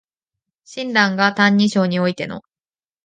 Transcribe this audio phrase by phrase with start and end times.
[0.65, 2.43] 親鸞が「歎異抄」においての